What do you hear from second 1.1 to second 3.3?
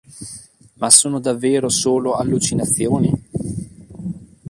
davvero solo allucinazioni?